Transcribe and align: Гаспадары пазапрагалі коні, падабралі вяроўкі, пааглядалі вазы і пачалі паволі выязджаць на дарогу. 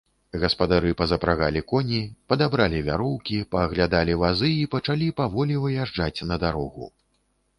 Гаспадары 0.43 0.91
пазапрагалі 1.01 1.61
коні, 1.71 1.99
падабралі 2.31 2.79
вяроўкі, 2.87 3.37
пааглядалі 3.55 4.17
вазы 4.23 4.51
і 4.63 4.65
пачалі 4.77 5.07
паволі 5.23 5.61
выязджаць 5.67 6.19
на 6.33 6.41
дарогу. 6.45 6.85